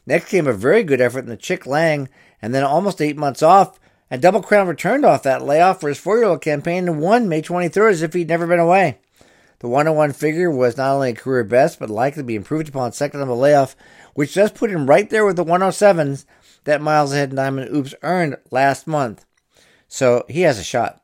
Next 0.06 0.28
came 0.28 0.46
a 0.46 0.52
very 0.52 0.82
good 0.82 1.00
effort 1.00 1.20
in 1.20 1.30
the 1.30 1.36
Chick 1.36 1.64
Lang, 1.64 2.08
and 2.44 2.54
then 2.54 2.62
almost 2.62 3.00
eight 3.00 3.16
months 3.16 3.42
off, 3.42 3.80
and 4.10 4.20
Double 4.20 4.42
Crown 4.42 4.68
returned 4.68 5.02
off 5.02 5.22
that 5.22 5.46
layoff 5.46 5.80
for 5.80 5.88
his 5.88 5.96
four-year-old 5.96 6.42
campaign 6.42 6.86
and 6.86 7.00
won 7.00 7.26
May 7.26 7.40
23rd 7.40 7.90
as 7.90 8.02
if 8.02 8.12
he'd 8.12 8.28
never 8.28 8.46
been 8.46 8.58
away. 8.58 8.98
The 9.60 9.68
one 9.68 9.88
on 9.88 9.96
one 9.96 10.12
figure 10.12 10.50
was 10.50 10.76
not 10.76 10.92
only 10.92 11.08
a 11.08 11.14
career 11.14 11.42
best, 11.42 11.78
but 11.78 11.88
likely 11.88 12.20
to 12.20 12.26
be 12.26 12.34
improved 12.34 12.68
upon 12.68 12.92
second 12.92 13.22
on 13.22 13.28
the 13.28 13.34
layoff, 13.34 13.74
which 14.12 14.34
does 14.34 14.52
put 14.52 14.70
him 14.70 14.90
right 14.90 15.08
there 15.08 15.24
with 15.24 15.36
the 15.36 15.44
107s 15.44 16.26
that 16.64 16.82
Miles 16.82 17.14
Ahead 17.14 17.30
and 17.30 17.36
Diamond 17.36 17.74
Oops 17.74 17.94
earned 18.02 18.36
last 18.50 18.86
month. 18.86 19.24
So 19.88 20.26
he 20.28 20.42
has 20.42 20.58
a 20.58 20.64
shot. 20.64 21.00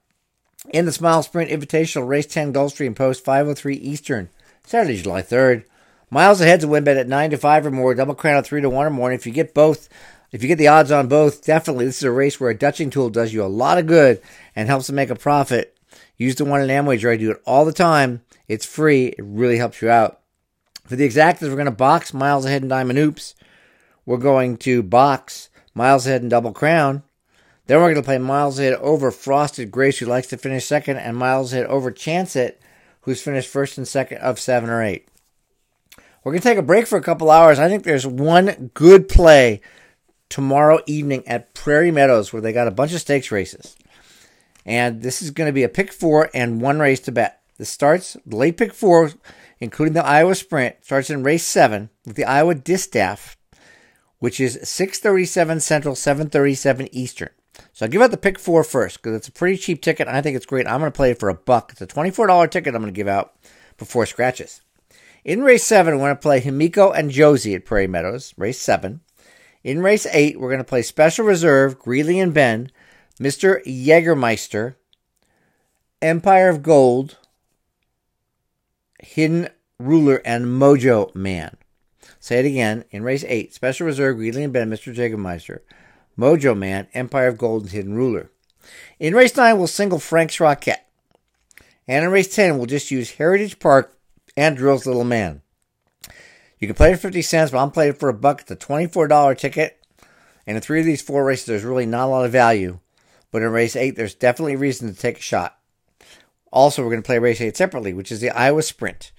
In 0.75 0.85
the 0.85 0.93
Smile 0.93 1.23
Sprint 1.23 1.51
Invitational 1.51 2.07
Race 2.07 2.27
10 2.27 2.53
Gulfstream 2.53 2.95
Post 2.95 3.25
503 3.25 3.77
Eastern, 3.77 4.29
Saturday, 4.63 5.01
July 5.01 5.23
3rd. 5.23 5.65
Miles 6.11 6.41
Ahead's 6.41 6.65
a 6.65 6.69
win 6.69 6.83
bet 6.83 6.97
at 6.97 7.09
9 7.09 7.31
to 7.31 7.39
5 7.39 7.67
or 7.67 7.71
more, 7.71 7.95
double 7.95 8.17
crown 8.17 8.37
at 8.37 8.45
3 8.45 8.61
to 8.61 8.69
1 8.69 8.87
or 8.87 8.91
more. 8.91 9.11
And 9.11 9.19
if 9.19 9.27
you 9.27 9.33
get 9.33 9.55
both, 9.55 9.89
if 10.33 10.43
you 10.43 10.49
get 10.49 10.59
the 10.59 10.69
odds 10.69 10.93
on 10.93 11.09
both, 11.09 11.45
definitely 11.45 11.87
this 11.87 11.99
is 11.99 12.05
a 12.05 12.11
race 12.11 12.39
where 12.39 12.51
a 12.51 12.55
Dutching 12.55 12.91
tool 12.91 13.11
does 13.11 13.33
you 13.33 13.43
a 13.43 13.47
lot 13.47 13.79
of 13.79 13.87
good 13.87 14.21
and 14.55 14.69
helps 14.69 14.87
to 14.87 14.93
make 14.93 15.11
a 15.11 15.17
profit. 15.17 15.77
Use 16.17 16.37
the 16.37 16.45
one 16.45 16.61
in 16.61 16.69
Amwager. 16.69 17.13
I 17.13 17.17
do 17.17 17.31
it 17.31 17.43
all 17.45 17.65
the 17.65 17.73
time. 17.73 18.23
It's 18.47 18.67
free. 18.67 19.07
It 19.07 19.25
really 19.25 19.59
helps 19.59 19.81
you 19.83 19.91
out. 19.91 20.21
For 20.85 20.97
the 20.97 21.09
exactas, 21.09 21.49
we're 21.49 21.55
going 21.55 21.65
to 21.67 21.71
box 21.71 22.13
Miles 22.13 22.45
Ahead 22.45 22.63
and 22.63 22.69
Diamond 22.69 22.99
Oops. 22.99 23.35
We're 24.05 24.17
going 24.17 24.57
to 24.59 24.83
box 24.83 25.49
Miles 25.75 26.07
Ahead 26.07 26.23
and 26.23 26.31
Double 26.31 26.53
Crown. 26.53 27.03
Then 27.67 27.79
we're 27.79 27.93
going 27.93 27.95
to 27.97 28.03
play 28.03 28.19
Miles 28.19 28.59
Ahead 28.59 28.75
over 28.75 29.11
Frosted 29.11 29.71
Grace, 29.71 29.99
who 29.99 30.07
likes 30.07 30.27
to 30.29 30.37
finish 30.37 30.65
second, 30.65 30.97
and 30.97 31.17
Miles 31.17 31.53
Ahead 31.53 31.67
over 31.67 31.91
Chance 31.91 32.35
It, 32.37 32.61
who's 33.03 33.23
finished 33.23 33.49
first 33.49 33.79
and 33.79 33.87
second 33.87 34.19
of 34.19 34.41
seven 34.41 34.69
or 34.69 34.83
eight. 34.83 35.09
We're 36.23 36.33
going 36.33 36.43
to 36.43 36.49
take 36.49 36.59
a 36.59 36.63
break 36.63 36.87
for 36.87 36.99
a 36.99 37.03
couple 37.03 37.31
hours. 37.31 37.59
I 37.59 37.69
think 37.69 37.85
there's 37.85 38.07
one 38.07 38.73
good 38.75 39.09
play 39.09 39.61
tomorrow 40.31 40.81
evening 40.87 41.27
at 41.29 41.53
Prairie 41.53 41.91
Meadows 41.91 42.33
where 42.33 42.41
they 42.41 42.53
got 42.53 42.69
a 42.69 42.73
bunch 42.73 42.95
of 42.95 43.01
stakes 43.01 43.31
races. 43.31 43.77
And 44.65 45.03
this 45.03 45.21
is 45.21 45.31
going 45.31 45.49
to 45.49 45.53
be 45.53 45.65
a 45.65 45.69
pick 45.69 45.93
four 45.93 46.31
and 46.33 46.61
one 46.63 46.79
race 46.79 47.01
to 47.01 47.13
bet. 47.13 47.43
This 47.59 47.69
starts, 47.69 48.17
the 48.25 48.37
late 48.37 48.57
pick 48.57 48.73
four, 48.73 49.11
including 49.59 49.93
the 49.93 50.05
Iowa 50.05 50.35
Sprint, 50.35 50.77
starts 50.83 51.11
in 51.11 51.23
race 51.23 51.45
seven 51.45 51.91
with 52.07 52.17
the 52.17 52.25
Iowa 52.25 52.55
Distaff, 52.55 53.37
which 54.19 54.41
is 54.41 54.59
637 54.63 55.61
Central, 55.61 55.95
737 55.95 56.89
Eastern. 56.93 57.29
So 57.73 57.85
I'll 57.85 57.91
give 57.91 58.01
out 58.01 58.11
the 58.11 58.17
pick 58.17 58.39
four 58.39 58.65
first 58.65 59.03
because 59.03 59.17
it's 59.17 59.29
a 59.29 59.33
pretty 59.33 59.59
cheap 59.59 59.83
ticket. 59.83 60.09
I 60.09 60.23
think 60.23 60.37
it's 60.37 60.47
great. 60.47 60.67
I'm 60.67 60.81
going 60.81 60.91
to 60.91 60.97
play 60.97 61.11
it 61.11 61.19
for 61.19 61.29
a 61.29 61.35
buck. 61.35 61.73
It's 61.73 61.83
a 61.83 61.87
$24 61.87 62.51
ticket 62.51 62.75
I'm 62.75 62.81
going 62.81 62.93
to 62.93 62.97
give 62.97 63.09
out 63.09 63.35
before 63.77 64.07
scratches. 64.07 64.63
In 65.25 65.43
race 65.43 65.65
seven, 65.65 65.95
we're 65.95 66.07
going 66.07 66.17
to 66.17 66.21
play 66.21 66.41
Himiko 66.41 66.97
and 66.97 67.11
Josie 67.11 67.55
at 67.55 67.67
Prairie 67.67 67.87
Meadows, 67.87 68.33
race 68.39 68.59
seven. 68.59 69.01
In 69.62 69.83
race 69.83 70.07
eight, 70.12 70.40
we're 70.40 70.49
going 70.49 70.59
to 70.59 70.64
play 70.64 70.83
Special 70.83 71.25
Reserve, 71.25 71.79
Greeley 71.79 72.19
and 72.19 72.33
Ben, 72.33 72.71
Mr. 73.21 73.62
Jägermeister, 73.64 74.76
Empire 76.00 76.49
of 76.49 76.62
Gold, 76.62 77.19
Hidden 79.00 79.49
Ruler, 79.79 80.23
and 80.25 80.47
Mojo 80.47 81.14
Man. 81.14 81.57
Say 82.19 82.38
it 82.38 82.47
again. 82.47 82.85
In 82.90 83.02
race 83.02 83.25
8, 83.26 83.52
Special 83.55 83.87
Reserve, 83.87 84.17
Greeley 84.17 84.45
and 84.45 84.52
Ben, 84.52 84.71
Mr. 84.71 84.95
Jägermeister, 84.95 85.61
Mojo 86.19 86.57
Man, 86.57 86.87
Empire 86.93 87.29
of 87.29 87.38
Gold, 87.38 87.62
and 87.62 87.71
Hidden 87.73 87.95
Ruler. 87.95 88.31
In 88.99 89.14
race 89.14 89.37
9, 89.37 89.57
we'll 89.57 89.67
single 89.67 89.99
Frank's 89.99 90.40
Rocket. 90.40 90.79
And 91.88 92.05
in 92.05 92.11
race 92.11 92.35
10, 92.35 92.57
we'll 92.57 92.67
just 92.67 92.90
use 92.90 93.12
Heritage 93.12 93.59
Park 93.59 93.97
and 94.37 94.57
Drill's 94.57 94.87
Little 94.87 95.05
Man. 95.05 95.43
You 96.61 96.67
can 96.67 96.76
play 96.76 96.93
for 96.95 97.00
50 97.00 97.23
cents, 97.23 97.50
but 97.50 97.62
I'm 97.62 97.71
playing 97.71 97.95
for 97.95 98.11
a 98.11 98.14
buck. 98.14 98.43
It's 98.43 98.50
a 98.50 98.57
$24 98.57 99.38
ticket. 99.38 99.83
And 100.47 100.57
in 100.57 100.62
three 100.62 100.81
of 100.81 100.87
these 100.87 101.00
four 101.00 101.25
races, 101.25 101.47
there's 101.47 101.64
really 101.64 101.87
not 101.87 102.05
a 102.05 102.11
lot 102.11 102.26
of 102.26 102.33
value. 102.33 102.81
But 103.31 103.43
in 103.43 103.50
race 103.50 103.76
8, 103.76 103.97
there's 103.97 104.14
definitely 104.14 104.57
reason 104.57 104.93
to 104.93 104.99
take 104.99 105.19
a 105.19 105.23
shot. 105.23 105.59
Also, 106.52 106.83
we're 106.83 106.90
going 106.90 107.02
to 107.02 107.07
play 107.07 107.19
race 107.19 107.40
8 107.40 107.57
separately, 107.57 107.95
which 107.95 108.12
is 108.12 108.21
the 108.21 108.31
Iowa 108.31 108.62
Sprint. 108.62 109.12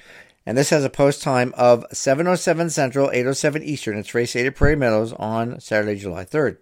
And 0.45 0.57
this 0.57 0.69
has 0.69 0.83
a 0.83 0.89
post 0.89 1.23
time 1.23 1.53
of 1.57 1.85
7.07 1.91 2.69
Central, 2.69 3.09
8.07 3.09 3.63
Eastern. 3.63 3.97
It's 3.97 4.13
race 4.13 4.35
8 4.35 4.45
at 4.45 4.55
Prairie 4.55 4.75
Meadows 4.75 5.13
on 5.13 5.59
Saturday, 5.59 5.95
July 5.95 6.25
3rd. 6.25 6.57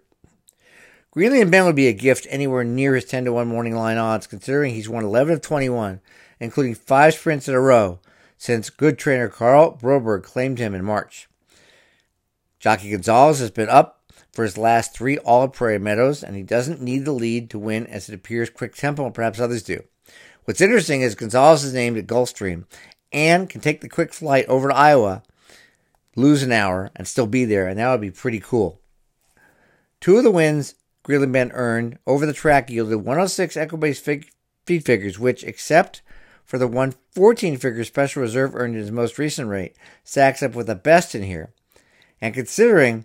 Greeley 1.10 1.40
and 1.40 1.50
Ben 1.50 1.64
would 1.66 1.76
be 1.76 1.88
a 1.88 1.92
gift 1.92 2.26
anywhere 2.30 2.62
near 2.62 2.94
his 2.94 3.04
10 3.04 3.24
to 3.24 3.32
1 3.32 3.48
morning 3.48 3.74
line 3.74 3.98
odds, 3.98 4.26
considering 4.26 4.74
he's 4.74 4.88
won 4.88 5.04
11 5.04 5.34
of 5.34 5.40
21, 5.42 6.00
including 6.38 6.74
five 6.74 7.14
sprints 7.14 7.48
in 7.48 7.54
a 7.54 7.60
row 7.60 7.98
since 8.40 8.70
good 8.70 8.98
trainer 8.98 9.28
Karl 9.28 9.76
Broberg 9.76 10.22
claimed 10.22 10.58
him 10.58 10.74
in 10.74 10.82
March. 10.82 11.28
Jockey 12.58 12.90
Gonzalez 12.90 13.38
has 13.38 13.50
been 13.50 13.68
up 13.68 14.10
for 14.32 14.44
his 14.44 14.56
last 14.56 14.94
three 14.94 15.18
All 15.18 15.46
Prairie 15.48 15.78
Meadows, 15.78 16.24
and 16.24 16.34
he 16.34 16.42
doesn't 16.42 16.80
need 16.80 17.04
the 17.04 17.12
lead 17.12 17.50
to 17.50 17.58
win 17.58 17.86
as 17.86 18.08
it 18.08 18.14
appears 18.14 18.48
quick 18.48 18.74
tempo 18.74 19.10
perhaps 19.10 19.40
others 19.40 19.62
do. 19.62 19.84
What's 20.46 20.62
interesting 20.62 21.02
is 21.02 21.14
Gonzalez 21.14 21.64
is 21.64 21.74
named 21.74 21.98
at 21.98 22.06
Gulfstream 22.06 22.64
and 23.12 23.50
can 23.50 23.60
take 23.60 23.82
the 23.82 23.90
quick 23.90 24.14
flight 24.14 24.46
over 24.46 24.70
to 24.70 24.74
Iowa, 24.74 25.22
lose 26.16 26.42
an 26.42 26.50
hour, 26.50 26.90
and 26.96 27.06
still 27.06 27.26
be 27.26 27.44
there, 27.44 27.68
and 27.68 27.78
that 27.78 27.90
would 27.90 28.00
be 28.00 28.10
pretty 28.10 28.40
cool. 28.40 28.80
Two 30.00 30.16
of 30.16 30.24
the 30.24 30.30
wins 30.30 30.76
Greeley 31.02 31.26
Ben 31.26 31.52
earned 31.52 31.98
over 32.06 32.24
the 32.24 32.32
track 32.32 32.70
yielded 32.70 33.04
106 33.04 33.54
Equibase 33.54 34.00
fig- 34.00 34.30
feed 34.64 34.86
figures, 34.86 35.18
which, 35.18 35.44
except 35.44 36.00
for 36.50 36.58
the 36.58 36.66
114 36.66 37.58
figure 37.58 37.84
special 37.84 38.22
reserve 38.22 38.56
earned 38.56 38.74
in 38.74 38.80
his 38.80 38.90
most 38.90 39.18
recent 39.18 39.48
rate, 39.48 39.76
stacks 40.02 40.42
up 40.42 40.56
with 40.56 40.66
the 40.66 40.74
best 40.74 41.14
in 41.14 41.22
here. 41.22 41.52
And 42.20 42.34
considering 42.34 43.04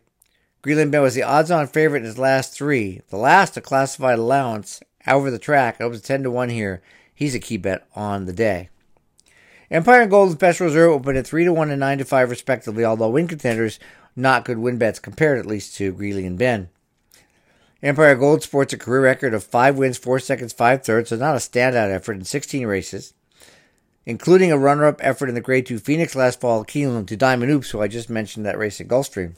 Greeley 0.63 0.87
Ben 0.87 1.03
was 1.03 1.13
the 1.13 1.21
odds 1.21 1.51
on 1.51 1.67
favorite 1.67 1.99
in 1.99 2.05
his 2.05 2.17
last 2.17 2.53
three, 2.53 3.01
the 3.11 3.17
last 3.17 3.55
a 3.55 3.61
classified 3.61 4.17
allowance 4.17 4.81
over 5.05 5.29
the 5.29 5.37
track, 5.37 5.79
was 5.79 6.01
10 6.01 6.23
to 6.23 6.31
1 6.31 6.49
here. 6.49 6.81
He's 7.13 7.35
a 7.35 7.39
key 7.39 7.57
bet 7.57 7.85
on 7.95 8.25
the 8.25 8.33
day. 8.33 8.69
Empire 9.69 10.01
and 10.01 10.09
Gold 10.09 10.29
and 10.29 10.39
Special 10.39 10.65
Reserve 10.65 10.93
opened 10.93 11.19
at 11.19 11.27
3 11.27 11.43
to 11.43 11.53
1 11.53 11.69
and 11.69 11.79
9 11.79 11.99
to 11.99 12.05
5 12.05 12.31
respectively, 12.31 12.83
although 12.83 13.11
win 13.11 13.27
contenders, 13.27 13.77
not 14.15 14.43
good 14.43 14.57
win 14.57 14.79
bets 14.79 14.97
compared 14.97 15.37
at 15.37 15.45
least 15.45 15.75
to 15.75 15.93
Greeley 15.93 16.25
and 16.25 16.39
Ben. 16.39 16.69
Empire 17.83 18.15
Gold 18.15 18.41
sports 18.41 18.73
a 18.73 18.77
career 18.79 19.03
record 19.03 19.35
of 19.35 19.43
5 19.43 19.77
wins, 19.77 19.99
4 19.99 20.17
seconds, 20.17 20.51
5 20.51 20.83
thirds, 20.83 21.09
so 21.09 21.15
not 21.17 21.35
a 21.35 21.37
standout 21.37 21.91
effort 21.91 22.13
in 22.13 22.23
16 22.23 22.65
races, 22.65 23.13
including 24.05 24.51
a 24.51 24.57
runner 24.57 24.85
up 24.85 24.99
effort 24.99 25.29
in 25.29 25.35
the 25.35 25.41
Grade 25.41 25.65
2 25.65 25.79
Phoenix 25.79 26.15
last 26.15 26.39
fall, 26.39 26.63
Keeneland 26.63 27.07
to 27.07 27.17
Diamond 27.17 27.51
Oops, 27.51 27.69
who 27.69 27.81
I 27.81 27.87
just 27.87 28.09
mentioned 28.09 28.45
that 28.45 28.57
race 28.57 28.79
at 28.79 28.87
Gulfstream. 28.87 29.35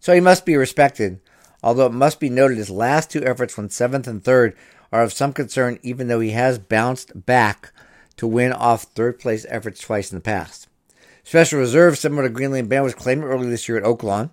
So 0.00 0.14
he 0.14 0.20
must 0.20 0.46
be 0.46 0.56
respected, 0.56 1.20
although 1.62 1.86
it 1.86 1.92
must 1.92 2.20
be 2.20 2.30
noted 2.30 2.58
his 2.58 2.70
last 2.70 3.10
two 3.10 3.24
efforts 3.24 3.56
when 3.56 3.68
7th 3.68 4.06
and 4.06 4.22
3rd 4.22 4.54
are 4.92 5.02
of 5.02 5.12
some 5.12 5.32
concern, 5.32 5.78
even 5.82 6.08
though 6.08 6.20
he 6.20 6.30
has 6.30 6.58
bounced 6.58 7.26
back 7.26 7.72
to 8.16 8.26
win 8.26 8.52
off 8.52 8.84
third 8.84 9.18
place 9.18 9.44
efforts 9.48 9.80
twice 9.80 10.12
in 10.12 10.18
the 10.18 10.22
past. 10.22 10.68
Special 11.24 11.58
Reserve, 11.58 11.98
similar 11.98 12.22
to 12.22 12.28
Greeley 12.28 12.60
and 12.60 12.68
Ben, 12.68 12.84
was 12.84 12.94
claimed 12.94 13.24
early 13.24 13.48
this 13.48 13.68
year 13.68 13.78
at 13.78 13.84
Oaklawn. 13.84 14.30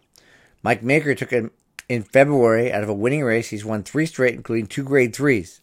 Mike 0.61 0.83
Maker 0.83 1.15
took 1.15 1.31
him 1.31 1.51
in 1.89 2.03
February 2.03 2.71
out 2.71 2.83
of 2.83 2.89
a 2.89 2.93
winning 2.93 3.23
race. 3.23 3.49
He's 3.49 3.65
won 3.65 3.83
three 3.83 4.05
straight, 4.05 4.35
including 4.35 4.67
two 4.67 4.83
grade 4.83 5.13
threes. 5.13 5.59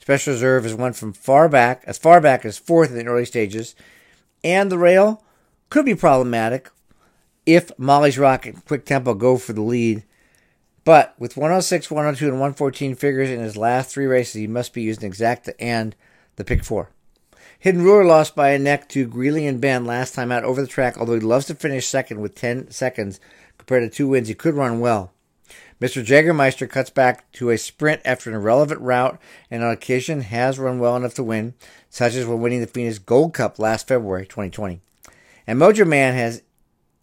Special 0.00 0.32
Reserve 0.32 0.64
has 0.64 0.74
won 0.74 0.94
from 0.94 1.12
far 1.12 1.48
back, 1.48 1.82
as 1.86 1.98
far 1.98 2.20
back 2.20 2.44
as 2.44 2.58
fourth 2.58 2.90
in 2.90 2.96
the 2.96 3.04
early 3.04 3.26
stages, 3.26 3.74
and 4.42 4.72
the 4.72 4.78
rail 4.78 5.22
could 5.68 5.84
be 5.84 5.94
problematic 5.94 6.70
if 7.44 7.70
Molly's 7.78 8.18
Rock 8.18 8.46
and 8.46 8.64
Quick 8.64 8.86
Tempo 8.86 9.14
go 9.14 9.36
for 9.36 9.52
the 9.52 9.60
lead. 9.60 10.04
But 10.84 11.14
with 11.18 11.36
106, 11.36 11.90
102, 11.90 12.24
and 12.24 12.34
114 12.34 12.94
figures 12.94 13.30
in 13.30 13.40
his 13.40 13.56
last 13.56 13.90
three 13.90 14.06
races, 14.06 14.34
he 14.34 14.46
must 14.46 14.72
be 14.72 14.82
using 14.82 15.10
exacta 15.10 15.52
and 15.60 15.94
the 16.36 16.44
pick 16.44 16.64
four. 16.64 16.90
Hidden 17.58 17.82
Ruler 17.82 18.04
lost 18.04 18.34
by 18.34 18.50
a 18.50 18.58
neck 18.58 18.88
to 18.90 19.06
Greeley 19.06 19.46
and 19.46 19.60
Ben 19.60 19.84
last 19.84 20.14
time 20.14 20.32
out 20.32 20.44
over 20.44 20.62
the 20.62 20.66
track, 20.66 20.96
although 20.96 21.14
he 21.14 21.20
loves 21.20 21.46
to 21.46 21.54
finish 21.54 21.86
second 21.86 22.20
with 22.20 22.34
10 22.34 22.70
seconds 22.70 23.20
compared 23.58 23.82
to 23.82 23.94
two 23.94 24.08
wins. 24.08 24.28
He 24.28 24.34
could 24.34 24.54
run 24.54 24.80
well. 24.80 25.12
Mr. 25.80 26.04
Jägermeister 26.04 26.68
cuts 26.68 26.90
back 26.90 27.30
to 27.32 27.48
a 27.48 27.56
sprint 27.56 28.02
after 28.04 28.28
an 28.28 28.36
irrelevant 28.36 28.80
route 28.80 29.18
and 29.50 29.64
on 29.64 29.70
occasion 29.70 30.20
has 30.20 30.58
run 30.58 30.78
well 30.78 30.94
enough 30.94 31.14
to 31.14 31.24
win, 31.24 31.54
such 31.88 32.14
as 32.14 32.26
when 32.26 32.40
winning 32.40 32.60
the 32.60 32.66
Phoenix 32.66 32.98
Gold 32.98 33.32
Cup 33.32 33.58
last 33.58 33.88
February 33.88 34.26
2020. 34.26 34.80
And 35.46 35.58
Mojo 35.58 35.86
Man 35.86 36.14
has 36.14 36.42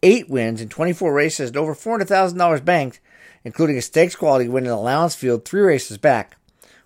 eight 0.02 0.30
wins 0.30 0.60
in 0.60 0.68
24 0.68 1.12
races 1.12 1.50
and 1.50 1.56
over 1.56 1.74
$400,000 1.74 2.64
banked, 2.64 3.00
including 3.42 3.76
a 3.76 3.82
stakes 3.82 4.14
quality 4.14 4.48
win 4.48 4.64
in 4.64 4.70
allowance 4.70 5.16
field 5.16 5.44
three 5.44 5.62
races 5.62 5.98
back. 5.98 6.36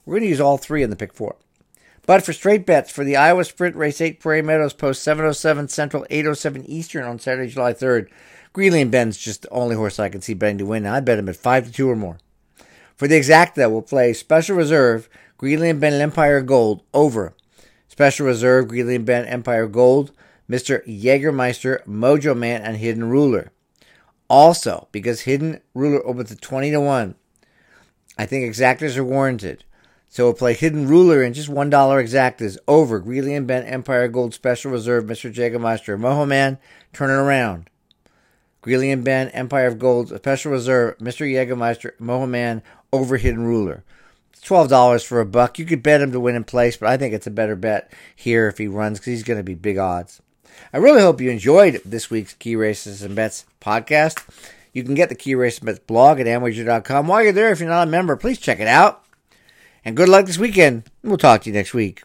We're 0.06 0.14
going 0.14 0.22
to 0.22 0.30
use 0.30 0.40
all 0.40 0.56
three 0.56 0.82
in 0.82 0.90
the 0.90 0.96
pick 0.96 1.12
four. 1.12 1.36
But 2.06 2.24
for 2.24 2.32
straight 2.32 2.66
bets 2.66 2.90
for 2.90 3.04
the 3.04 3.16
Iowa 3.16 3.44
Sprint 3.44 3.76
Race 3.76 4.00
8 4.00 4.18
Prairie 4.18 4.42
Meadows 4.42 4.72
post 4.72 5.02
707 5.02 5.68
Central, 5.68 6.06
807 6.10 6.64
Eastern 6.66 7.04
on 7.04 7.18
Saturday, 7.18 7.50
July 7.50 7.74
3rd, 7.74 8.08
Greeley 8.52 8.82
and 8.82 8.90
Ben's 8.90 9.16
just 9.16 9.42
the 9.42 9.50
only 9.50 9.76
horse 9.76 9.98
I 9.98 10.10
can 10.10 10.20
see 10.20 10.34
betting 10.34 10.58
to 10.58 10.66
win. 10.66 10.86
I 10.86 11.00
bet 11.00 11.18
him 11.18 11.28
at 11.28 11.36
5 11.36 11.66
to 11.66 11.72
2 11.72 11.90
or 11.90 11.96
more. 11.96 12.18
For 12.96 13.08
the 13.08 13.18
exacta, 13.18 13.70
we'll 13.70 13.82
play 13.82 14.12
Special 14.12 14.56
Reserve, 14.56 15.08
Greeley 15.38 15.70
and 15.70 15.80
Ben 15.80 15.94
Empire 15.94 16.42
Gold 16.42 16.82
over. 16.92 17.34
Special 17.88 18.26
Reserve, 18.26 18.68
Greeley 18.68 18.96
and 18.96 19.06
Ben 19.06 19.24
Empire 19.24 19.66
Gold, 19.66 20.12
Mr. 20.48 20.86
Jägermeister, 20.86 21.82
Mojo 21.86 22.36
Man, 22.36 22.62
and 22.62 22.76
Hidden 22.76 23.08
Ruler. 23.08 23.52
Also, 24.28 24.88
because 24.92 25.22
Hidden 25.22 25.60
Ruler 25.74 26.06
opens 26.06 26.30
at 26.30 26.40
20 26.40 26.70
to 26.72 26.80
1, 26.80 27.14
I 28.18 28.26
think 28.26 28.44
exactas 28.44 28.96
are 28.96 29.04
warranted. 29.04 29.64
So 30.08 30.24
we'll 30.24 30.34
play 30.34 30.52
Hidden 30.52 30.88
Ruler 30.88 31.22
and 31.22 31.34
just 31.34 31.48
$1 31.48 31.70
exactas 31.70 32.58
over 32.68 32.98
Greeley 32.98 33.34
and 33.34 33.46
Ben 33.46 33.64
Empire 33.64 34.08
Gold 34.08 34.34
Special 34.34 34.70
Reserve, 34.70 35.04
Mr. 35.04 35.32
Jägermeister, 35.32 35.98
Mojo 35.98 36.28
Man, 36.28 36.58
turn 36.92 37.08
it 37.08 37.14
around. 37.14 37.70
Greeley 38.62 38.90
and 38.90 39.04
Ben 39.04 39.28
Empire 39.28 39.66
of 39.66 39.78
Gold 39.78 40.08
Special 40.08 40.52
Reserve, 40.52 40.96
Mr. 40.98 41.30
Jägermeister, 41.30 41.96
Mojo 41.98 42.28
Man 42.28 42.62
over 42.92 43.16
Hidden 43.16 43.42
Ruler. 43.44 43.84
$12 44.42 45.04
for 45.04 45.20
a 45.20 45.26
buck. 45.26 45.58
You 45.58 45.64
could 45.64 45.82
bet 45.82 46.00
him 46.00 46.12
to 46.12 46.20
win 46.20 46.34
in 46.34 46.44
place, 46.44 46.76
but 46.76 46.88
I 46.88 46.96
think 46.96 47.12
it's 47.14 47.26
a 47.26 47.30
better 47.30 47.56
bet 47.56 47.92
here 48.14 48.48
if 48.48 48.58
he 48.58 48.66
runs 48.66 48.98
because 48.98 49.12
he's 49.12 49.22
going 49.22 49.38
to 49.38 49.44
be 49.44 49.54
big 49.54 49.78
odds. 49.78 50.20
I 50.72 50.78
really 50.78 51.00
hope 51.00 51.20
you 51.20 51.30
enjoyed 51.30 51.80
this 51.84 52.10
week's 52.10 52.34
Key 52.34 52.56
Races 52.56 53.02
and 53.02 53.14
Bets 53.14 53.44
podcast. 53.60 54.22
You 54.72 54.82
can 54.84 54.94
get 54.94 55.08
the 55.08 55.14
Key 55.14 55.34
Races 55.34 55.60
and 55.60 55.66
Bets 55.66 55.78
blog 55.80 56.18
at 56.20 56.26
amwager.com. 56.26 57.06
While 57.06 57.22
you're 57.22 57.32
there, 57.32 57.52
if 57.52 57.60
you're 57.60 57.68
not 57.68 57.88
a 57.88 57.90
member, 57.90 58.16
please 58.16 58.38
check 58.38 58.58
it 58.60 58.68
out. 58.68 59.04
And 59.84 59.96
good 59.96 60.08
luck 60.08 60.26
this 60.26 60.38
weekend. 60.38 60.84
We'll 61.02 61.18
talk 61.18 61.42
to 61.42 61.50
you 61.50 61.54
next 61.54 61.74
week. 61.74 62.02